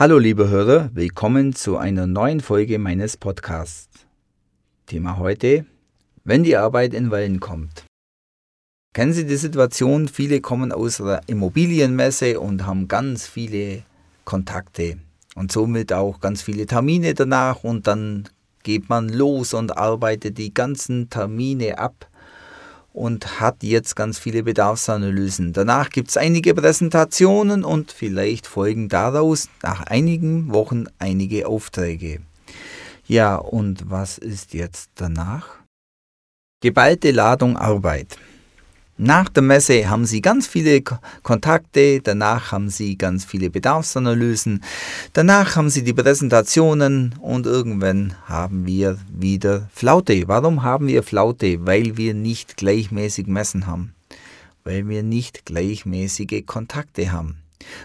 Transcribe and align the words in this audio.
Hallo 0.00 0.16
liebe 0.16 0.48
Hörer, 0.48 0.90
willkommen 0.94 1.56
zu 1.56 1.76
einer 1.76 2.06
neuen 2.06 2.38
Folge 2.38 2.78
meines 2.78 3.16
Podcasts. 3.16 4.06
Thema 4.86 5.18
heute, 5.18 5.66
wenn 6.22 6.44
die 6.44 6.56
Arbeit 6.56 6.94
in 6.94 7.10
Wellen 7.10 7.40
kommt. 7.40 7.82
Kennen 8.94 9.12
Sie 9.12 9.26
die 9.26 9.34
Situation, 9.34 10.06
viele 10.06 10.40
kommen 10.40 10.70
aus 10.70 10.98
der 10.98 11.22
Immobilienmesse 11.26 12.38
und 12.38 12.64
haben 12.64 12.86
ganz 12.86 13.26
viele 13.26 13.82
Kontakte 14.24 14.98
und 15.34 15.50
somit 15.50 15.92
auch 15.92 16.20
ganz 16.20 16.42
viele 16.42 16.66
Termine 16.66 17.14
danach 17.14 17.64
und 17.64 17.88
dann 17.88 18.28
geht 18.62 18.88
man 18.88 19.08
los 19.08 19.52
und 19.52 19.76
arbeitet 19.76 20.38
die 20.38 20.54
ganzen 20.54 21.10
Termine 21.10 21.76
ab 21.80 22.08
und 22.98 23.40
hat 23.40 23.62
jetzt 23.62 23.94
ganz 23.94 24.18
viele 24.18 24.42
Bedarfsanalysen. 24.42 25.52
Danach 25.52 25.90
gibt 25.90 26.08
es 26.10 26.16
einige 26.16 26.52
Präsentationen 26.52 27.64
und 27.64 27.92
vielleicht 27.92 28.46
folgen 28.46 28.88
daraus 28.88 29.48
nach 29.62 29.82
einigen 29.84 30.52
Wochen 30.52 30.86
einige 30.98 31.46
Aufträge. 31.46 32.20
Ja, 33.06 33.36
und 33.36 33.88
was 33.88 34.18
ist 34.18 34.52
jetzt 34.52 34.90
danach? 34.96 35.58
Geballte 36.60 37.12
Ladung 37.12 37.56
Arbeit. 37.56 38.18
Nach 39.00 39.28
der 39.28 39.44
Messe 39.44 39.88
haben 39.88 40.06
Sie 40.06 40.20
ganz 40.20 40.48
viele 40.48 40.82
Kontakte, 41.22 42.00
danach 42.00 42.50
haben 42.50 42.68
Sie 42.68 42.98
ganz 42.98 43.24
viele 43.24 43.48
Bedarfsanalysen, 43.48 44.64
danach 45.12 45.54
haben 45.54 45.70
Sie 45.70 45.84
die 45.84 45.92
Präsentationen 45.92 47.14
und 47.20 47.46
irgendwann 47.46 48.16
haben 48.26 48.66
wir 48.66 48.98
wieder 49.08 49.68
Flaute. 49.72 50.26
Warum 50.26 50.64
haben 50.64 50.88
wir 50.88 51.04
Flaute? 51.04 51.64
Weil 51.64 51.96
wir 51.96 52.12
nicht 52.12 52.56
gleichmäßig 52.56 53.28
messen 53.28 53.68
haben, 53.68 53.94
weil 54.64 54.88
wir 54.88 55.04
nicht 55.04 55.46
gleichmäßige 55.46 56.44
Kontakte 56.44 57.12
haben. 57.12 57.36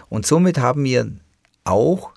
Und 0.08 0.26
somit 0.26 0.58
haben 0.58 0.82
wir 0.82 1.12
auch 1.62 2.13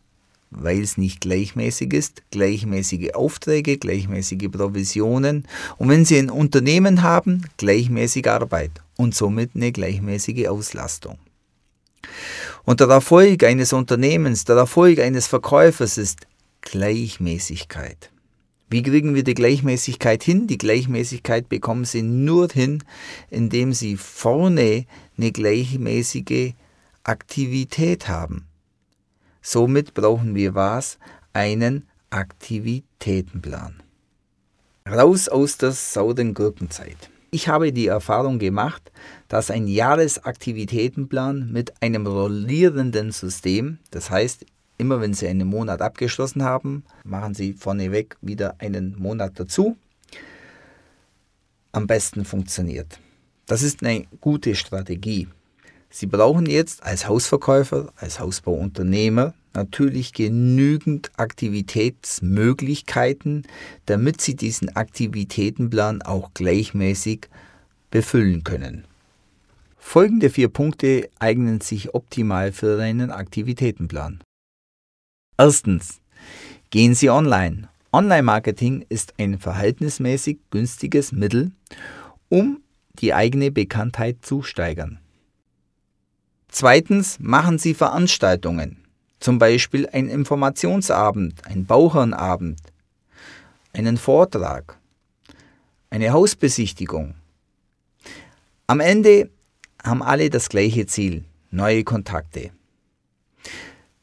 weil 0.50 0.82
es 0.82 0.98
nicht 0.98 1.22
gleichmäßig 1.22 1.94
ist, 1.94 2.24
gleichmäßige 2.32 3.14
Aufträge, 3.14 3.78
gleichmäßige 3.78 4.50
Provisionen 4.52 5.48
und 5.78 5.90
wenn 5.90 6.06
Sie 6.06 6.18
ein 6.18 6.30
Unternehmen 6.30 7.04
haben, 7.04 7.46
gleichmäßige 7.58 8.28
Arbeit 8.28 8.72
und 8.96 9.16
somit 9.16 9.52
eine 9.56 9.72
gleichmäßige 9.72 10.48
Auslastung. 10.48 11.18
Und 12.64 12.80
der 12.80 12.88
Erfolg 12.88 13.44
eines 13.44 13.74
Unternehmens, 13.74 14.46
der 14.46 14.58
Erfolg 14.58 15.00
eines 15.00 15.28
Verkäufers 15.28 15.98
ist 15.98 16.28
Gleichmäßigkeit. 16.62 18.12
Wie 18.70 18.84
kriegen 18.84 19.16
wir 19.16 19.24
die 19.24 19.34
Gleichmäßigkeit 19.34 20.22
hin? 20.24 20.48
Die 20.48 20.58
Gleichmäßigkeit 20.58 21.48
bekommen 21.48 21.86
Sie 21.86 22.02
nur 22.02 22.50
hin, 22.50 22.84
indem 23.30 23.72
Sie 23.72 23.96
vorne 23.96 24.86
eine 25.18 25.32
gleichmäßige 25.32 26.52
Aktivität 27.04 28.10
haben. 28.10 28.47
Somit 29.50 29.94
brauchen 29.94 30.36
wir 30.36 30.56
was? 30.56 31.00
Einen 31.32 31.88
Aktivitätenplan. 32.10 33.82
Raus 34.86 35.30
aus 35.30 35.58
der 35.58 35.72
sauren 35.72 36.34
Gurkenzeit. 36.34 36.98
Ich 37.32 37.48
habe 37.48 37.72
die 37.72 37.88
Erfahrung 37.88 38.40
gemacht, 38.40 38.92
dass 39.30 39.50
ein 39.50 39.70
Jahresaktivitätenplan 39.70 41.50
mit 41.50 41.82
einem 41.82 42.08
rollierenden 42.08 43.14
System, 43.14 43.78
das 43.90 44.10
heißt, 44.10 44.46
immer 44.78 45.00
wenn 45.00 45.14
Sie 45.14 45.30
einen 45.30 45.48
Monat 45.48 45.82
abgeschlossen 45.82 46.44
haben, 46.44 46.84
machen 47.06 47.34
Sie 47.34 47.54
vorneweg 47.54 48.18
wieder 48.20 48.56
einen 48.60 49.00
Monat 49.00 49.40
dazu, 49.40 49.78
am 51.72 51.88
besten 51.88 52.26
funktioniert. 52.26 53.00
Das 53.46 53.64
ist 53.64 53.82
eine 53.82 54.08
gute 54.20 54.56
Strategie. 54.56 55.30
Sie 55.90 56.08
brauchen 56.08 56.46
jetzt 56.46 56.84
als 56.84 57.08
Hausverkäufer, 57.08 57.94
als 57.96 58.20
Hausbauunternehmer 58.20 59.34
natürlich 59.54 60.12
genügend 60.14 61.10
Aktivitätsmöglichkeiten, 61.18 63.48
damit 63.86 64.20
Sie 64.22 64.36
diesen 64.36 64.76
Aktivitätenplan 64.76 66.04
auch 66.04 66.32
gleichmäßig 66.34 67.28
befüllen 67.90 68.44
können. 68.44 68.84
Folgende 69.78 70.30
vier 70.30 70.50
Punkte 70.50 71.10
eignen 71.18 71.62
sich 71.62 71.96
optimal 71.96 72.52
für 72.52 72.78
einen 72.82 73.10
Aktivitätenplan. 73.10 74.20
Erstens. 75.38 76.02
Gehen 76.70 76.94
Sie 76.94 77.10
online. 77.10 77.70
Online-Marketing 77.94 78.86
ist 78.90 79.14
ein 79.18 79.40
verhältnismäßig 79.40 80.40
günstiges 80.52 81.14
Mittel, 81.14 81.54
um 82.28 82.60
die 83.00 83.14
eigene 83.14 83.50
Bekanntheit 83.50 84.18
zu 84.22 84.44
steigern. 84.44 85.00
Zweitens 86.60 87.20
machen 87.20 87.60
Sie 87.60 87.76
Veranstaltungen, 87.76 88.78
zum 89.20 89.38
Beispiel 89.38 89.88
ein 89.90 90.10
Informationsabend, 90.10 91.46
ein 91.46 91.68
Bauherrenabend, 91.68 92.60
einen 93.74 93.98
Vortrag, 93.98 94.80
eine 95.92 96.14
Hausbesichtigung. 96.14 97.14
Am 98.66 98.80
Ende 98.80 99.30
haben 99.84 100.02
alle 100.02 100.32
das 100.32 100.50
gleiche 100.50 100.88
Ziel, 100.88 101.26
neue 101.52 101.84
Kontakte. 101.84 102.50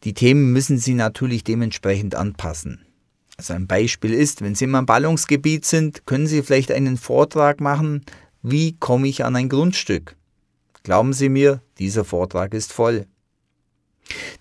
Die 0.05 0.15
Themen 0.15 0.53
müssen 0.53 0.79
Sie 0.79 0.95
natürlich 0.95 1.43
dementsprechend 1.43 2.15
anpassen. 2.15 2.87
Also 3.37 3.55
ein 3.55 3.67
Beispiel 3.67 4.15
ist, 4.15 4.43
wenn 4.43 4.55
Sie 4.55 4.67
im 4.67 4.87
Ballungsgebiet 4.87 5.65
sind, 5.65 6.07
können 6.07 6.29
Sie 6.29 6.41
vielleicht 6.45 6.71
einen 6.71 6.99
Vortrag 6.99 7.61
machen, 7.61 8.05
wie 8.43 8.77
komme 8.79 9.09
ich 9.09 9.25
an 9.25 9.35
ein 9.35 9.49
Grundstück. 9.49 10.15
Glauben 10.85 11.15
Sie 11.15 11.31
mir, 11.31 11.63
dieser 11.79 12.05
Vortrag 12.05 12.53
ist 12.53 12.73
voll. 12.73 13.07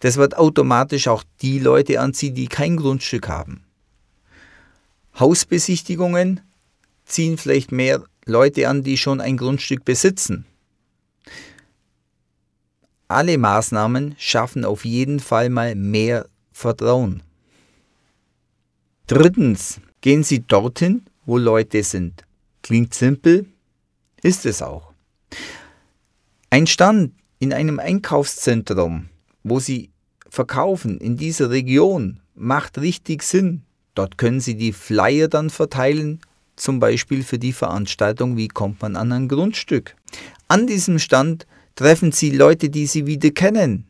Das 0.02 0.18
wird 0.18 0.38
automatisch 0.38 1.08
auch 1.08 1.24
die 1.42 1.58
Leute 1.58 2.02
anziehen, 2.02 2.36
die 2.36 2.48
kein 2.48 2.76
Grundstück 2.76 3.30
haben. 3.30 3.64
Hausbesichtigungen 5.18 6.42
ziehen 7.06 7.38
vielleicht 7.38 7.72
mehr 7.72 8.03
Leute 8.26 8.68
an, 8.68 8.84
die 8.84 8.98
schon 8.98 9.22
ein 9.22 9.38
Grundstück 9.38 9.86
besitzen. 9.86 10.46
Alle 13.08 13.38
Maßnahmen 13.38 14.16
schaffen 14.18 14.66
auf 14.66 14.84
jeden 14.84 15.22
Fall 15.22 15.50
mal 15.50 15.76
mehr 15.76 16.28
Vertrauen. 16.52 17.24
Drittens, 19.08 19.80
gehen 20.02 20.24
Sie 20.24 20.42
dorthin, 20.42 21.06
wo 21.26 21.38
Leute 21.38 21.84
sind. 21.84 22.26
Klingt 22.64 22.94
simpel, 22.94 23.46
ist 24.22 24.46
es 24.46 24.62
auch. 24.62 24.94
Ein 26.53 26.68
Stand 26.68 27.14
in 27.40 27.52
einem 27.52 27.80
Einkaufszentrum, 27.80 29.09
wo 29.44 29.59
Sie 29.59 29.90
verkaufen 30.30 31.00
in 31.00 31.18
dieser 31.18 31.50
Region, 31.50 32.19
macht 32.36 32.78
richtig 32.78 33.24
Sinn. 33.24 33.64
Dort 33.96 34.19
können 34.19 34.40
Sie 34.40 34.53
die 34.53 34.72
Flyer 34.72 35.28
dann 35.28 35.50
verteilen, 35.50 36.22
zum 36.56 36.80
Beispiel 36.80 37.24
für 37.24 37.40
die 37.40 37.53
Veranstaltung, 37.53 38.38
wie 38.38 38.50
kommt 38.50 38.84
man 38.84 38.96
an 38.96 39.12
ein 39.12 39.30
Grundstück. 39.30 39.96
An 40.47 40.68
diesem 40.68 41.00
Stand 41.00 41.47
treffen 41.74 42.12
Sie 42.12 42.30
Leute, 42.30 42.70
die 42.70 42.85
Sie 42.85 43.08
wieder 43.08 43.31
kennen. 43.31 43.88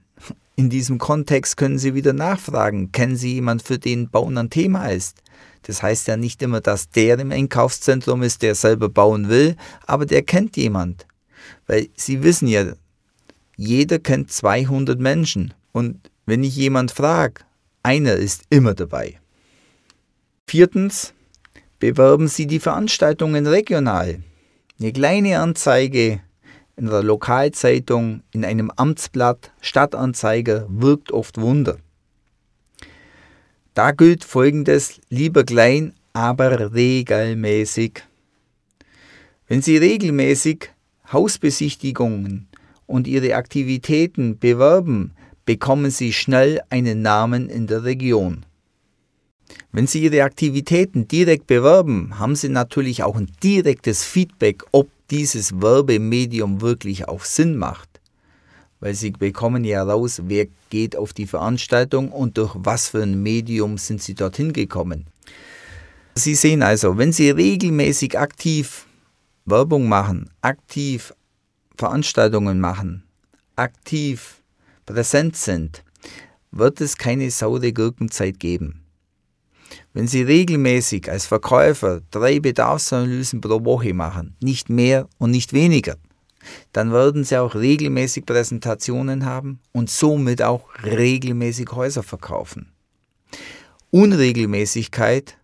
In 0.55 0.69
diesem 0.69 0.99
Kontext 0.99 1.57
können 1.57 1.77
Sie 1.77 1.95
wieder 1.95 2.13
nachfragen, 2.13 2.93
kennen 2.93 3.17
Sie 3.17 3.33
jemanden, 3.33 3.65
für 3.65 3.77
den 3.77 4.09
Bauen 4.09 4.37
ein 4.37 4.49
Thema 4.49 4.87
ist. 4.87 5.17
Das 5.63 5.83
heißt 5.83 6.07
ja 6.07 6.15
nicht 6.15 6.41
immer, 6.41 6.61
dass 6.61 6.89
der 6.89 7.19
im 7.19 7.33
Einkaufszentrum 7.33 8.23
ist, 8.23 8.41
der 8.41 8.55
selber 8.55 8.87
bauen 8.87 9.27
will, 9.27 9.57
aber 9.85 10.05
der 10.05 10.21
kennt 10.21 10.55
jemand. 10.55 11.05
Weil 11.67 11.89
Sie 11.95 12.23
wissen 12.23 12.47
ja, 12.47 12.73
jeder 13.55 13.99
kennt 13.99 14.31
200 14.31 14.99
Menschen. 14.99 15.53
Und 15.71 16.09
wenn 16.25 16.43
ich 16.43 16.55
jemand 16.55 16.91
frage, 16.91 17.41
einer 17.83 18.13
ist 18.13 18.43
immer 18.49 18.73
dabei. 18.73 19.19
Viertens, 20.47 21.13
bewerben 21.79 22.27
Sie 22.27 22.47
die 22.47 22.59
Veranstaltungen 22.59 23.47
regional. 23.47 24.21
Eine 24.79 24.93
kleine 24.93 25.39
Anzeige 25.39 26.21
in 26.75 26.87
der 26.87 27.03
Lokalzeitung, 27.03 28.23
in 28.31 28.43
einem 28.45 28.71
Amtsblatt, 28.71 29.51
Stadtanzeiger 29.61 30.65
wirkt 30.69 31.11
oft 31.11 31.39
Wunder. 31.39 31.77
Da 33.73 33.91
gilt 33.91 34.23
folgendes, 34.23 35.01
lieber 35.09 35.43
klein, 35.43 35.93
aber 36.13 36.73
regelmäßig. 36.73 38.03
Wenn 39.47 39.61
Sie 39.61 39.77
regelmäßig 39.77 40.69
Hausbesichtigungen 41.11 42.47
und 42.85 43.07
ihre 43.07 43.35
Aktivitäten 43.35 44.39
bewerben, 44.39 45.11
bekommen 45.45 45.91
sie 45.91 46.13
schnell 46.13 46.61
einen 46.69 47.01
Namen 47.01 47.49
in 47.49 47.67
der 47.67 47.83
Region. 47.83 48.45
Wenn 49.71 49.87
Sie 49.87 50.03
Ihre 50.03 50.23
Aktivitäten 50.23 51.07
direkt 51.07 51.47
bewerben, 51.47 52.19
haben 52.19 52.35
Sie 52.35 52.49
natürlich 52.49 53.03
auch 53.03 53.15
ein 53.15 53.31
direktes 53.43 54.03
Feedback, 54.03 54.63
ob 54.71 54.89
dieses 55.09 55.61
Werbemedium 55.61 56.61
wirklich 56.61 57.07
auch 57.07 57.23
Sinn 57.23 57.57
macht. 57.57 57.89
Weil 58.79 58.95
Sie 58.95 59.11
bekommen 59.11 59.63
ja 59.63 59.83
raus, 59.83 60.21
wer 60.25 60.47
geht 60.69 60.95
auf 60.95 61.13
die 61.13 61.27
Veranstaltung 61.27 62.11
und 62.11 62.37
durch 62.37 62.55
was 62.55 62.89
für 62.89 63.01
ein 63.01 63.21
Medium 63.21 63.77
sind 63.77 64.01
Sie 64.01 64.13
dorthin 64.13 64.53
gekommen. 64.53 65.05
Sie 66.15 66.35
sehen 66.35 66.61
also, 66.61 66.97
wenn 66.97 67.11
Sie 67.11 67.31
regelmäßig 67.31 68.19
aktiv 68.19 68.85
Werbung 69.45 69.89
machen, 69.89 70.29
aktiv 70.41 71.13
Veranstaltungen 71.77 72.61
machen, 72.61 73.03
aktiv 73.57 74.41
präsent 74.85 75.35
sind, 75.35 75.83
wird 76.51 76.79
es 76.79 76.97
keine 76.97 77.29
saure 77.29 77.73
Gurkenzeit 77.73 78.39
geben. 78.39 78.85
Wenn 79.91 80.07
Sie 80.07 80.21
regelmäßig 80.21 81.11
als 81.11 81.25
Verkäufer 81.25 82.01
drei 82.09 82.39
Bedarfsanalysen 82.39 83.41
pro 83.41 83.65
Woche 83.65 83.93
machen, 83.93 84.37
nicht 84.41 84.69
mehr 84.69 85.09
und 85.17 85.31
nicht 85.31 85.51
weniger, 85.51 85.97
dann 86.71 86.93
werden 86.93 87.25
Sie 87.25 87.37
auch 87.37 87.53
regelmäßig 87.53 88.25
Präsentationen 88.25 89.25
haben 89.25 89.59
und 89.73 89.89
somit 89.89 90.41
auch 90.41 90.69
regelmäßig 90.83 91.69
Häuser 91.73 92.03
verkaufen. 92.03 92.71
Unregelmäßigkeit 93.91 95.37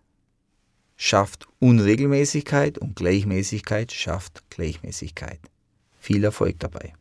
schafft 1.02 1.48
Unregelmäßigkeit 1.60 2.76
und 2.76 2.94
Gleichmäßigkeit 2.94 3.90
schafft 3.90 4.44
Gleichmäßigkeit. 4.50 5.40
Viel 5.98 6.24
Erfolg 6.24 6.60
dabei. 6.60 6.92